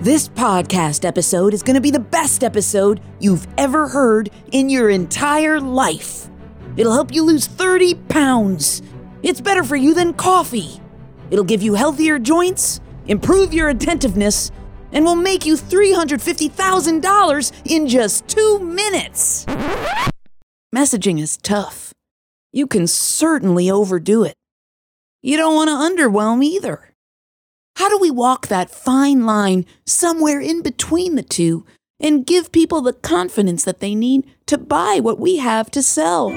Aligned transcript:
This 0.00 0.28
podcast 0.30 1.04
episode 1.04 1.52
is 1.52 1.62
going 1.62 1.74
to 1.74 1.80
be 1.82 1.90
the 1.90 2.00
best 2.00 2.42
episode 2.42 3.02
you've 3.18 3.46
ever 3.58 3.86
heard 3.86 4.30
in 4.50 4.70
your 4.70 4.88
entire 4.88 5.60
life. 5.60 6.26
It'll 6.78 6.94
help 6.94 7.14
you 7.14 7.22
lose 7.22 7.46
30 7.46 7.96
pounds. 8.08 8.80
It's 9.22 9.42
better 9.42 9.62
for 9.62 9.76
you 9.76 9.92
than 9.92 10.14
coffee. 10.14 10.80
It'll 11.30 11.44
give 11.44 11.62
you 11.62 11.74
healthier 11.74 12.18
joints, 12.18 12.80
improve 13.08 13.52
your 13.52 13.68
attentiveness, 13.68 14.50
and 14.90 15.04
will 15.04 15.16
make 15.16 15.44
you 15.44 15.52
$350,000 15.52 17.70
in 17.70 17.86
just 17.86 18.26
two 18.26 18.58
minutes. 18.58 19.44
Messaging 20.74 21.20
is 21.20 21.36
tough. 21.36 21.92
You 22.52 22.66
can 22.66 22.86
certainly 22.86 23.70
overdo 23.70 24.24
it. 24.24 24.32
You 25.20 25.36
don't 25.36 25.54
want 25.54 25.68
to 25.68 25.74
underwhelm 25.74 26.42
either. 26.42 26.89
How 27.80 27.88
do 27.88 27.96
we 27.96 28.10
walk 28.10 28.48
that 28.48 28.70
fine 28.70 29.24
line 29.24 29.64
somewhere 29.86 30.38
in 30.38 30.60
between 30.60 31.14
the 31.14 31.22
two 31.22 31.64
and 31.98 32.26
give 32.26 32.52
people 32.52 32.82
the 32.82 32.92
confidence 32.92 33.64
that 33.64 33.80
they 33.80 33.94
need 33.94 34.26
to 34.48 34.58
buy 34.58 35.00
what 35.00 35.18
we 35.18 35.38
have 35.38 35.70
to 35.70 35.82
sell? 35.82 36.28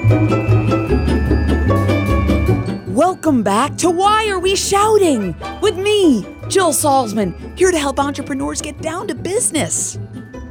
Welcome 2.88 3.42
back 3.42 3.76
to 3.76 3.90
Why 3.90 4.26
Are 4.30 4.38
We 4.38 4.56
Shouting? 4.56 5.36
With 5.60 5.76
me, 5.76 6.22
Jill 6.48 6.72
Salzman, 6.72 7.58
here 7.58 7.70
to 7.70 7.78
help 7.78 8.00
entrepreneurs 8.00 8.62
get 8.62 8.80
down 8.80 9.06
to 9.08 9.14
business. 9.14 9.98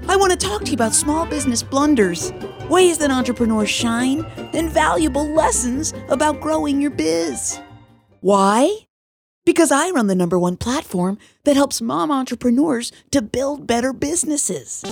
I 0.08 0.16
want 0.16 0.32
to 0.32 0.38
talk 0.38 0.64
to 0.66 0.68
you 0.68 0.76
about 0.76 0.94
small 0.94 1.26
business 1.26 1.64
blunders, 1.64 2.32
ways 2.70 3.00
that 3.00 3.10
entrepreneurs 3.10 3.72
shine, 3.72 4.24
and 4.54 4.70
valuable 4.70 5.28
lessons 5.28 5.92
about 6.10 6.40
growing 6.40 6.80
your 6.80 6.92
biz. 6.92 7.60
Why? 8.22 8.78
Because 9.46 9.72
I 9.72 9.90
run 9.90 10.08
the 10.08 10.16
number 10.16 10.40
one 10.40 10.56
platform 10.56 11.18
that 11.44 11.56
helps 11.58 11.82
mom 11.82 12.12
entrepreneurs 12.12 12.92
to 13.12 13.22
build 13.22 13.68
better 13.68 13.92
businesses. 13.92 14.84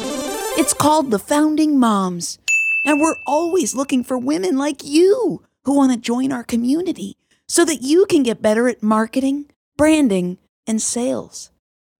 It's 0.58 0.74
called 0.74 1.10
The 1.10 1.20
Founding 1.20 1.80
Moms, 1.80 2.38
and 2.86 3.00
we're 3.00 3.16
always 3.26 3.74
looking 3.76 4.04
for 4.04 4.18
women 4.18 4.58
like 4.58 4.84
you 4.84 5.42
who 5.64 5.76
want 5.76 5.94
to 5.94 5.98
join 5.98 6.34
our 6.34 6.44
community 6.44 7.16
so 7.48 7.64
that 7.64 7.82
you 7.82 8.06
can 8.06 8.24
get 8.24 8.42
better 8.42 8.68
at 8.68 8.84
marketing, 8.84 9.46
branding, 9.78 10.38
and 10.68 10.82
sales. 10.82 11.52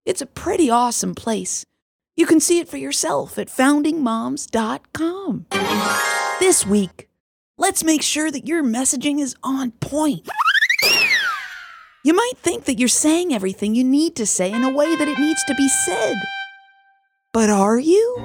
It's 0.06 0.22
a 0.22 0.26
pretty 0.26 0.70
awesome 0.70 1.16
place. 1.16 1.66
You 2.18 2.26
can 2.26 2.42
see 2.42 2.60
it 2.60 2.68
for 2.68 2.78
yourself 2.78 3.38
at 3.38 3.48
foundingmoms.com. 3.48 5.46
This 6.40 6.66
week, 6.66 7.08
let's 7.58 7.84
make 7.84 8.02
sure 8.02 8.30
that 8.30 8.48
your 8.48 8.62
messaging 8.64 9.20
is 9.20 9.36
on 9.42 9.72
point. 9.72 10.28
You 12.04 12.16
might 12.16 12.34
think 12.38 12.66
that 12.66 12.80
you're 12.80 12.88
saying 12.88 13.32
everything 13.32 13.76
you 13.76 13.84
need 13.84 14.16
to 14.16 14.26
say 14.26 14.52
in 14.52 14.64
a 14.64 14.72
way 14.72 14.96
that 14.96 15.08
it 15.08 15.20
needs 15.20 15.44
to 15.46 15.54
be 15.54 15.68
said. 15.86 16.16
But 17.32 17.52
are 17.52 17.78
you? 17.78 18.18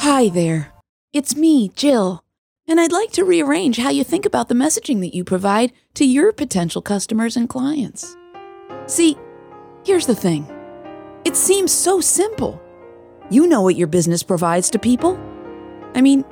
Hi 0.00 0.30
there. 0.30 0.72
It's 1.12 1.36
me, 1.36 1.68
Jill, 1.74 2.24
and 2.66 2.80
I'd 2.80 2.90
like 2.90 3.10
to 3.12 3.24
rearrange 3.24 3.76
how 3.76 3.90
you 3.90 4.02
think 4.02 4.24
about 4.24 4.48
the 4.48 4.54
messaging 4.54 5.00
that 5.00 5.14
you 5.14 5.24
provide 5.24 5.72
to 5.94 6.06
your 6.06 6.32
potential 6.32 6.80
customers 6.80 7.36
and 7.36 7.50
clients. 7.50 8.16
See, 8.86 9.18
here's 9.84 10.06
the 10.06 10.14
thing 10.14 10.48
it 11.26 11.36
seems 11.36 11.70
so 11.70 12.00
simple. 12.00 12.58
You 13.28 13.46
know 13.46 13.60
what 13.60 13.76
your 13.76 13.88
business 13.88 14.22
provides 14.22 14.70
to 14.70 14.78
people. 14.78 15.20
I 15.94 16.00
mean, 16.00 16.24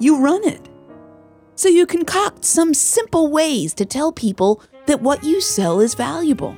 you 0.00 0.18
run 0.20 0.42
it. 0.42 0.73
So 1.56 1.68
you 1.68 1.86
concoct 1.86 2.44
some 2.44 2.74
simple 2.74 3.30
ways 3.30 3.74
to 3.74 3.84
tell 3.84 4.12
people 4.12 4.62
that 4.86 5.02
what 5.02 5.22
you 5.24 5.40
sell 5.40 5.80
is 5.80 5.94
valuable. 5.94 6.56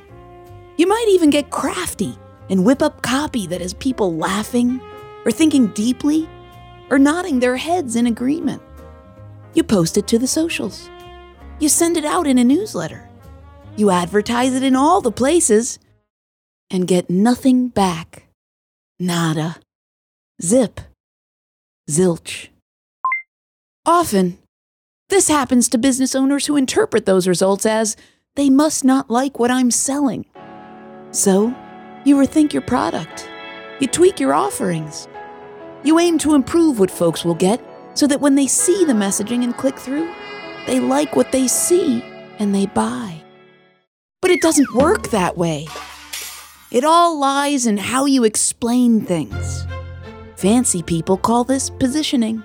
You 0.77 0.87
might 0.87 1.07
even 1.09 1.29
get 1.29 1.49
crafty 1.49 2.17
and 2.49 2.65
whip 2.65 2.81
up 2.81 3.01
copy 3.01 3.47
that 3.47 3.61
has 3.61 3.73
people 3.73 4.15
laughing, 4.15 4.79
or 5.25 5.31
thinking 5.31 5.67
deeply, 5.67 6.29
or 6.89 6.97
nodding 6.97 7.39
their 7.39 7.57
heads 7.57 7.95
in 7.95 8.07
agreement. 8.07 8.61
You 9.53 9.63
post 9.63 9.97
it 9.97 10.07
to 10.07 10.19
the 10.19 10.27
socials. 10.27 10.89
You 11.59 11.69
send 11.69 11.97
it 11.97 12.05
out 12.05 12.27
in 12.27 12.37
a 12.37 12.43
newsletter. 12.43 13.09
You 13.75 13.91
advertise 13.91 14.53
it 14.53 14.63
in 14.63 14.75
all 14.75 15.01
the 15.01 15.11
places 15.11 15.79
and 16.69 16.87
get 16.87 17.09
nothing 17.09 17.67
back. 17.67 18.27
Nada. 18.99 19.57
Zip. 20.41 20.79
Zilch. 21.89 22.47
Often, 23.85 24.37
this 25.09 25.27
happens 25.27 25.69
to 25.69 25.77
business 25.77 26.15
owners 26.15 26.45
who 26.45 26.57
interpret 26.57 27.05
those 27.05 27.27
results 27.27 27.65
as 27.65 27.95
they 28.35 28.49
must 28.49 28.83
not 28.83 29.09
like 29.09 29.39
what 29.39 29.51
I'm 29.51 29.71
selling. 29.71 30.25
So, 31.11 31.55
you 32.05 32.17
rethink 32.17 32.53
your 32.53 32.61
product. 32.61 33.29
You 33.79 33.87
tweak 33.87 34.19
your 34.19 34.33
offerings. 34.33 35.07
You 35.83 35.99
aim 35.99 36.17
to 36.19 36.35
improve 36.35 36.79
what 36.79 36.91
folks 36.91 37.23
will 37.23 37.35
get 37.35 37.61
so 37.93 38.05
that 38.07 38.21
when 38.21 38.35
they 38.35 38.47
see 38.47 38.85
the 38.85 38.93
messaging 38.93 39.43
and 39.43 39.55
click 39.55 39.77
through, 39.77 40.13
they 40.65 40.79
like 40.79 41.15
what 41.15 41.31
they 41.31 41.47
see 41.47 42.03
and 42.39 42.53
they 42.53 42.65
buy. 42.65 43.23
But 44.21 44.31
it 44.31 44.41
doesn't 44.41 44.75
work 44.75 45.09
that 45.11 45.37
way. 45.37 45.67
It 46.69 46.83
all 46.83 47.17
lies 47.17 47.65
in 47.65 47.77
how 47.77 48.05
you 48.05 48.25
explain 48.25 49.01
things. 49.01 49.65
Fancy 50.35 50.83
people 50.83 51.17
call 51.17 51.43
this 51.43 51.69
positioning. 51.69 52.43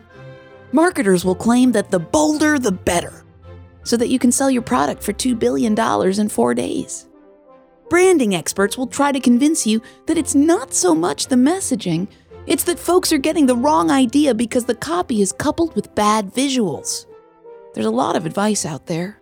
Marketers 0.72 1.22
will 1.22 1.34
claim 1.34 1.72
that 1.72 1.90
the 1.90 1.98
bolder, 1.98 2.58
the 2.58 2.72
better, 2.72 3.24
so 3.84 3.96
that 3.98 4.08
you 4.08 4.18
can 4.18 4.32
sell 4.32 4.50
your 4.50 4.62
product 4.62 5.02
for 5.02 5.12
$2 5.12 5.38
billion 5.38 5.78
in 6.18 6.28
four 6.30 6.54
days. 6.54 7.08
Branding 7.90 8.34
experts 8.34 8.78
will 8.78 8.86
try 8.86 9.12
to 9.12 9.20
convince 9.20 9.66
you 9.66 9.82
that 10.06 10.16
it's 10.16 10.34
not 10.34 10.72
so 10.72 10.94
much 10.94 11.26
the 11.26 11.36
messaging, 11.36 12.08
it's 12.46 12.64
that 12.64 12.78
folks 12.78 13.12
are 13.12 13.18
getting 13.18 13.44
the 13.44 13.56
wrong 13.56 13.90
idea 13.90 14.34
because 14.34 14.64
the 14.64 14.74
copy 14.74 15.20
is 15.20 15.30
coupled 15.30 15.76
with 15.76 15.94
bad 15.94 16.32
visuals. 16.32 17.04
There's 17.74 17.86
a 17.86 17.90
lot 17.90 18.16
of 18.16 18.24
advice 18.24 18.64
out 18.64 18.86
there, 18.86 19.20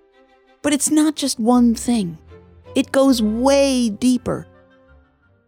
but 0.62 0.72
it's 0.72 0.90
not 0.90 1.16
just 1.16 1.40
one 1.40 1.74
thing, 1.74 2.16
it 2.76 2.92
goes 2.92 3.20
way 3.20 3.90
deeper. 3.90 4.46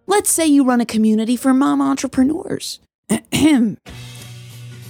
Let's 0.09 0.33
say 0.33 0.49
you 0.49 0.65
run 0.65 0.81
a 0.81 0.87
community 0.87 1.37
for 1.37 1.55
mom 1.55 1.81
entrepreneurs. 1.81 2.81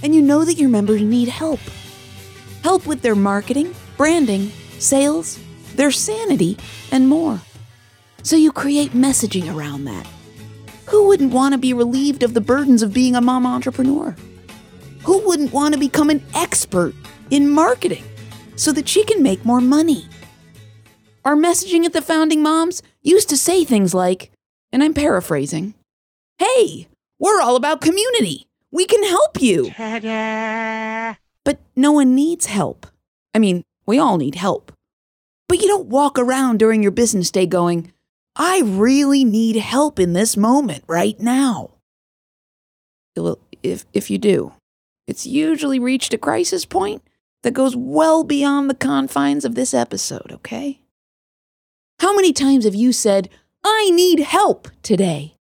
and 0.03 0.13
you 0.13 0.21
know 0.21 0.45
that 0.45 0.57
your 0.57 0.69
members 0.69 1.01
need 1.01 1.29
help. 1.29 1.59
Help 2.61 2.85
with 2.85 3.01
their 3.01 3.15
marketing, 3.15 3.73
branding, 3.97 4.51
sales, 4.77 5.39
their 5.75 5.91
sanity, 5.91 6.57
and 6.91 7.07
more. 7.07 7.41
So 8.21 8.35
you 8.35 8.51
create 8.51 8.91
messaging 8.91 9.53
around 9.53 9.85
that. 9.85 10.05
Who 10.87 11.07
wouldn't 11.07 11.33
want 11.33 11.53
to 11.53 11.57
be 11.57 11.73
relieved 11.73 12.23
of 12.23 12.33
the 12.33 12.41
burdens 12.41 12.81
of 12.81 12.93
being 12.93 13.15
a 13.15 13.21
mom 13.21 13.45
entrepreneur? 13.45 14.15
Who 15.03 15.25
wouldn't 15.25 15.53
want 15.53 15.73
to 15.73 15.79
become 15.79 16.09
an 16.09 16.23
expert 16.35 16.93
in 17.31 17.49
marketing 17.49 18.03
so 18.55 18.71
that 18.73 18.87
she 18.87 19.03
can 19.03 19.23
make 19.23 19.45
more 19.45 19.61
money? 19.61 20.07
Our 21.25 21.35
messaging 21.35 21.85
at 21.85 21.93
the 21.93 22.01
Founding 22.01 22.43
Moms 22.43 22.83
used 23.01 23.29
to 23.29 23.37
say 23.37 23.63
things 23.63 23.93
like, 23.93 24.31
and 24.71 24.83
I'm 24.83 24.93
paraphrasing, 24.93 25.73
Hey, 26.37 26.87
we're 27.19 27.41
all 27.41 27.55
about 27.55 27.79
community. 27.79 28.47
We 28.73 28.85
can 28.87 29.03
help 29.03 29.39
you. 29.39 29.71
But 31.45 31.59
no 31.75 31.91
one 31.91 32.15
needs 32.15 32.47
help. 32.47 32.87
I 33.33 33.37
mean, 33.37 33.63
we 33.85 33.99
all 33.99 34.17
need 34.17 34.33
help. 34.33 34.71
But 35.47 35.61
you 35.61 35.67
don't 35.67 35.85
walk 35.85 36.17
around 36.17 36.57
during 36.57 36.81
your 36.81 36.91
business 36.91 37.29
day 37.29 37.45
going, 37.45 37.93
I 38.35 38.61
really 38.65 39.23
need 39.23 39.57
help 39.57 39.99
in 39.99 40.13
this 40.13 40.35
moment 40.35 40.83
right 40.87 41.19
now. 41.19 41.75
If, 43.61 43.85
if 43.93 44.09
you 44.09 44.17
do, 44.17 44.53
it's 45.05 45.27
usually 45.27 45.77
reached 45.77 46.15
a 46.15 46.17
crisis 46.17 46.65
point 46.65 47.03
that 47.43 47.53
goes 47.53 47.75
well 47.75 48.23
beyond 48.23 48.71
the 48.71 48.75
confines 48.75 49.45
of 49.45 49.53
this 49.53 49.75
episode, 49.75 50.31
okay? 50.31 50.81
How 51.99 52.15
many 52.15 52.33
times 52.33 52.65
have 52.65 52.73
you 52.73 52.91
said, 52.91 53.29
I 53.63 53.91
need 53.91 54.19
help 54.21 54.67
today? 54.81 55.35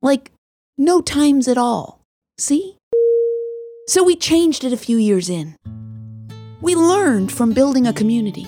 Like, 0.00 0.32
no 0.78 1.02
times 1.02 1.46
at 1.46 1.58
all. 1.58 1.99
See? 2.40 2.78
So 3.86 4.02
we 4.02 4.16
changed 4.16 4.64
it 4.64 4.72
a 4.72 4.78
few 4.78 4.96
years 4.96 5.28
in. 5.28 5.58
We 6.62 6.74
learned 6.74 7.30
from 7.30 7.52
building 7.52 7.86
a 7.86 7.92
community 7.92 8.46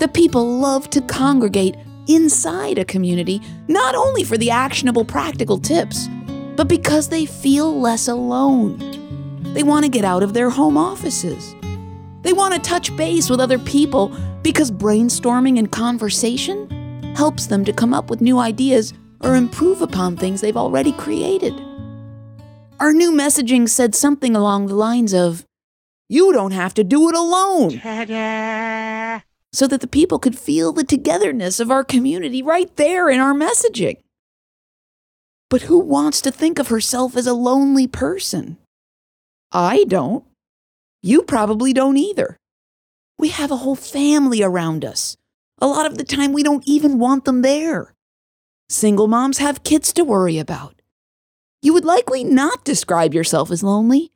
that 0.00 0.12
people 0.12 0.58
love 0.58 0.90
to 0.90 1.00
congregate 1.00 1.74
inside 2.08 2.76
a 2.76 2.84
community, 2.84 3.40
not 3.68 3.94
only 3.94 4.22
for 4.22 4.36
the 4.36 4.50
actionable 4.50 5.06
practical 5.06 5.58
tips, 5.58 6.08
but 6.56 6.68
because 6.68 7.08
they 7.08 7.24
feel 7.24 7.80
less 7.80 8.06
alone. 8.06 8.76
They 9.54 9.62
want 9.62 9.86
to 9.86 9.90
get 9.90 10.04
out 10.04 10.22
of 10.22 10.34
their 10.34 10.50
home 10.50 10.76
offices. 10.76 11.54
They 12.20 12.34
want 12.34 12.52
to 12.52 12.60
touch 12.60 12.94
base 12.98 13.30
with 13.30 13.40
other 13.40 13.58
people 13.58 14.14
because 14.42 14.70
brainstorming 14.70 15.58
and 15.58 15.72
conversation 15.72 16.68
helps 17.16 17.46
them 17.46 17.64
to 17.64 17.72
come 17.72 17.94
up 17.94 18.10
with 18.10 18.20
new 18.20 18.38
ideas 18.38 18.92
or 19.22 19.36
improve 19.36 19.80
upon 19.80 20.18
things 20.18 20.42
they've 20.42 20.54
already 20.54 20.92
created. 20.92 21.58
Our 22.82 22.92
new 22.92 23.12
messaging 23.12 23.68
said 23.68 23.94
something 23.94 24.34
along 24.34 24.66
the 24.66 24.74
lines 24.74 25.14
of, 25.14 25.46
You 26.08 26.32
don't 26.32 26.50
have 26.50 26.74
to 26.74 26.82
do 26.82 27.08
it 27.08 27.14
alone. 27.14 27.70
so 29.52 29.68
that 29.68 29.80
the 29.80 29.86
people 29.86 30.18
could 30.18 30.36
feel 30.36 30.72
the 30.72 30.82
togetherness 30.82 31.60
of 31.60 31.70
our 31.70 31.84
community 31.84 32.42
right 32.42 32.74
there 32.74 33.08
in 33.08 33.20
our 33.20 33.34
messaging. 33.34 33.98
But 35.48 35.62
who 35.62 35.78
wants 35.78 36.20
to 36.22 36.32
think 36.32 36.58
of 36.58 36.74
herself 36.74 37.16
as 37.16 37.28
a 37.28 37.34
lonely 37.34 37.86
person? 37.86 38.56
I 39.52 39.84
don't. 39.86 40.24
You 41.04 41.22
probably 41.22 41.72
don't 41.72 41.96
either. 41.96 42.36
We 43.16 43.28
have 43.28 43.52
a 43.52 43.62
whole 43.62 43.76
family 43.76 44.42
around 44.42 44.84
us. 44.84 45.16
A 45.60 45.68
lot 45.68 45.86
of 45.86 45.98
the 45.98 46.04
time, 46.04 46.32
we 46.32 46.42
don't 46.42 46.66
even 46.66 46.98
want 46.98 47.26
them 47.26 47.42
there. 47.42 47.94
Single 48.68 49.06
moms 49.06 49.38
have 49.38 49.62
kids 49.62 49.92
to 49.92 50.02
worry 50.02 50.40
about. 50.40 50.81
You 51.64 51.72
would 51.74 51.84
likely 51.84 52.24
not 52.24 52.64
describe 52.64 53.14
yourself 53.14 53.48
as 53.52 53.62
lonely, 53.62 54.10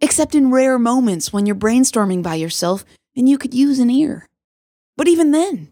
except 0.00 0.34
in 0.34 0.50
rare 0.50 0.80
moments 0.80 1.32
when 1.32 1.46
you're 1.46 1.54
brainstorming 1.54 2.24
by 2.24 2.34
yourself 2.34 2.84
and 3.16 3.28
you 3.28 3.38
could 3.38 3.54
use 3.54 3.78
an 3.78 3.88
ear. 3.88 4.26
But 4.96 5.06
even 5.06 5.30
then, 5.30 5.68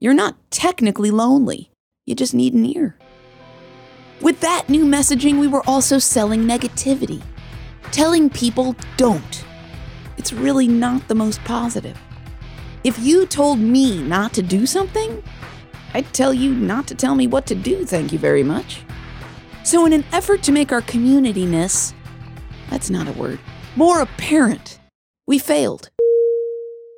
you're 0.00 0.14
not 0.14 0.36
technically 0.50 1.12
lonely. 1.12 1.70
You 2.06 2.16
just 2.16 2.34
need 2.34 2.54
an 2.54 2.64
ear. 2.64 2.96
With 4.20 4.40
that 4.40 4.68
new 4.68 4.84
messaging, 4.84 5.38
we 5.38 5.46
were 5.46 5.62
also 5.64 6.00
selling 6.00 6.42
negativity, 6.42 7.22
telling 7.92 8.28
people 8.28 8.74
don't. 8.96 9.44
It's 10.16 10.32
really 10.32 10.66
not 10.66 11.06
the 11.06 11.14
most 11.14 11.42
positive. 11.44 11.96
If 12.82 12.98
you 12.98 13.26
told 13.26 13.60
me 13.60 14.02
not 14.02 14.32
to 14.32 14.42
do 14.42 14.66
something, 14.66 15.22
I'd 15.94 16.12
tell 16.12 16.34
you 16.34 16.52
not 16.52 16.88
to 16.88 16.96
tell 16.96 17.14
me 17.14 17.28
what 17.28 17.46
to 17.46 17.54
do, 17.54 17.84
thank 17.84 18.12
you 18.12 18.18
very 18.18 18.42
much. 18.42 18.83
So, 19.64 19.86
in 19.86 19.92
an 19.94 20.04
effort 20.12 20.42
to 20.42 20.52
make 20.52 20.72
our 20.72 20.82
communityness, 20.82 21.94
that's 22.70 22.90
not 22.90 23.08
a 23.08 23.12
word, 23.12 23.38
more 23.76 24.02
apparent, 24.02 24.78
we 25.26 25.38
failed. 25.38 25.88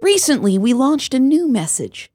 Recently, 0.03 0.59
we 0.59 0.75
launched 0.75 1.15
a 1.15 1.21
new 1.21 1.49
message. 1.49 2.11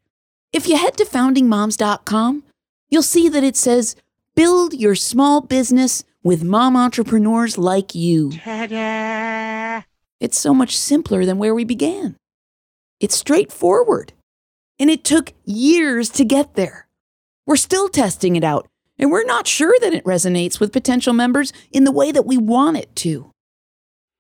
If 0.51 0.68
you 0.68 0.77
head 0.77 0.98
to 0.98 1.06
foundingmoms.com, 1.06 2.44
you'll 2.89 3.01
see 3.01 3.30
that 3.30 3.44
it 3.45 3.56
says, 3.56 3.95
Build 4.36 4.74
your 4.74 4.95
small 4.95 5.39
business 5.42 6.03
with 6.24 6.44
mom 6.44 6.75
entrepreneurs 6.75 7.57
like 7.57 7.95
you. 7.95 8.31
Ta-da! 8.31 9.83
It's 10.19 10.38
so 10.38 10.53
much 10.53 10.77
simpler 10.77 11.25
than 11.25 11.38
where 11.38 11.56
we 11.56 11.63
began. 11.63 12.18
It's 13.00 13.18
straightforward. 13.18 14.13
And 14.77 14.89
it 14.89 15.03
took 15.03 15.33
years 15.45 16.09
to 16.09 16.25
get 16.25 16.56
there. 16.56 16.88
We're 17.48 17.56
still 17.56 17.88
testing 17.89 18.36
it 18.36 18.44
out, 18.44 18.68
and 19.01 19.12
we're 19.12 19.25
not 19.25 19.48
sure 19.48 19.75
that 19.81 19.94
it 19.94 20.06
resonates 20.06 20.59
with 20.59 20.71
potential 20.71 21.12
members 21.12 21.51
in 21.71 21.83
the 21.83 21.92
way 21.92 22.12
that 22.12 22.27
we 22.27 22.38
want 22.38 22.77
it 22.77 22.95
to. 22.98 23.31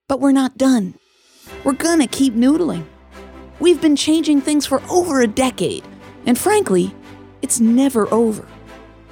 But 0.09 0.19
we're 0.19 0.31
not 0.31 0.57
done. 0.57 0.95
We're 1.63 1.73
gonna 1.73 2.07
keep 2.07 2.33
noodling. 2.33 2.85
We've 3.59 3.79
been 3.79 3.95
changing 3.95 4.41
things 4.41 4.65
for 4.65 4.81
over 4.89 5.21
a 5.21 5.27
decade, 5.27 5.85
and 6.25 6.37
frankly, 6.37 6.95
it's 7.43 7.59
never 7.59 8.11
over. 8.11 8.47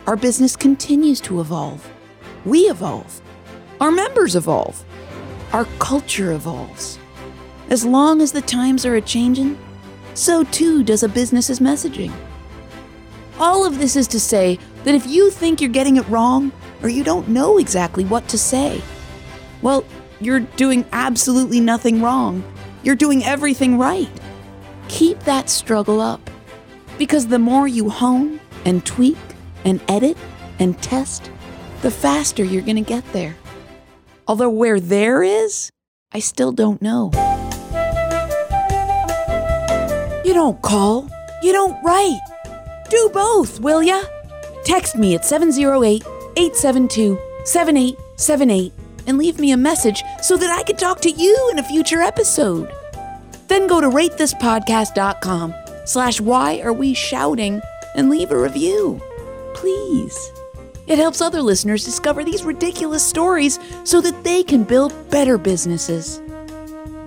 Our 0.07 0.18
business 0.18 0.56
continues 0.56 1.21
to 1.21 1.39
evolve. 1.39 1.88
We 2.45 2.62
evolve. 2.62 3.21
Our 3.80 3.92
members 3.92 4.36
evolve. 4.36 4.83
Our 5.54 5.66
culture 5.77 6.31
evolves. 6.31 6.98
As 7.69 7.86
long 7.86 8.21
as 8.21 8.31
the 8.31 8.42
times 8.42 8.86
are 8.88 8.95
a 8.95 9.01
changin', 9.01 9.57
so 10.16 10.44
too 10.45 10.83
does 10.83 11.04
a 11.04 11.10
business's 11.10 11.60
messaging. 11.60 12.12
All 13.39 13.66
of 13.66 13.77
this 13.77 13.95
is 13.95 14.07
to 14.07 14.19
say 14.19 14.57
that 14.84 14.96
if 14.96 15.06
you 15.06 15.30
think 15.30 15.62
you're 15.62 15.70
getting 15.70 15.98
it 15.98 16.08
wrong 16.08 16.52
or 16.81 16.90
you 16.90 17.04
don't 17.04 17.28
know 17.28 17.58
exactly 17.58 18.06
what 18.06 18.28
to 18.30 18.38
say, 18.38 18.81
well, 19.62 19.84
you're 20.22 20.42
doing 20.42 20.86
absolutely 20.92 21.60
nothing 21.60 22.02
wrong. 22.02 22.44
You're 22.84 22.96
doing 22.96 23.24
everything 23.24 23.78
right. 23.78 24.10
Keep 24.88 25.20
that 25.22 25.50
struggle 25.50 26.02
up. 26.02 26.30
Because 26.98 27.28
the 27.28 27.40
more 27.40 27.68
you 27.68 27.90
hone 27.90 28.40
and 28.66 28.86
tweak 28.86 29.18
and 29.66 29.81
edit 29.88 30.18
and 30.60 30.81
test, 30.81 31.31
the 31.81 31.92
faster 31.92 32.44
you're 32.44 32.62
going 32.62 32.76
to 32.76 32.81
get 32.81 33.10
there. 33.14 33.36
Although 34.28 34.50
where 34.50 34.80
there 34.80 35.24
is, 35.24 35.72
I 36.12 36.20
still 36.20 36.52
don't 36.52 36.81
know. 36.81 37.12
You 40.26 40.34
don't 40.34 40.62
call, 40.62 41.10
you 41.42 41.52
don't 41.54 41.81
write. 41.84 42.20
Do 42.90 43.10
both, 43.14 43.60
will 43.60 43.81
ya? 43.81 44.04
Text 44.69 44.95
me 44.95 45.16
at 45.16 45.25
708 45.25 46.04
872 46.38 47.18
7878 47.44 48.71
and 49.07 49.18
leave 49.18 49.39
me 49.39 49.51
a 49.51 49.57
message 49.57 50.04
so 50.21 50.38
that 50.38 50.51
I 50.51 50.62
can 50.62 50.75
talk 50.75 51.01
to 51.01 51.10
you 51.10 51.50
in 51.51 51.57
a 51.57 51.63
future 51.63 52.01
episode. 52.01 52.71
Then 53.48 53.66
go 53.66 53.81
to 53.81 53.88
ratethispodcast.com 53.88 55.56
slash 55.86 56.21
why 56.21 56.62
are 56.62 56.71
we 56.71 56.94
shouting 56.94 57.63
and 57.95 58.12
leave 58.12 58.30
a 58.30 58.39
review. 58.39 59.01
Please. 59.56 60.31
It 60.86 61.00
helps 61.00 61.19
other 61.19 61.42
listeners 61.42 61.83
discover 61.83 62.24
these 62.24 62.44
ridiculous 62.44 63.04
stories 63.04 63.57
so 63.86 64.00
that 64.01 64.24
they 64.24 64.44
can 64.44 64.63
build 64.63 64.94
better 65.10 65.39
businesses. 65.39 66.21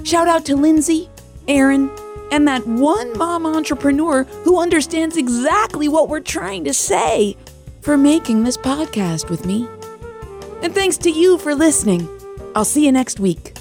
Shout 0.03 0.27
out 0.27 0.45
to 0.47 0.57
Lindsay, 0.57 1.09
Aaron, 1.47 1.93
and 2.33 2.49
that 2.49 2.67
one 2.67 3.17
mom 3.17 3.47
entrepreneur 3.47 4.25
who 4.43 4.61
understands 4.61 5.17
exactly 5.17 5.87
what 5.87 6.09
we're 6.09 6.19
trying 6.19 6.65
to 6.65 6.75
say 6.75 7.37
for 7.83 7.97
making 7.97 8.45
this 8.45 8.57
podcast 8.57 9.29
with 9.29 9.45
me. 9.45 9.69
And 10.63 10.75
thanks 10.75 10.97
to 10.99 11.11
you 11.11 11.39
for 11.39 11.55
listening. 11.55 12.09
I'll 12.55 12.65
see 12.65 12.87
you 12.87 12.93
next 12.93 13.21
week. 13.21 13.52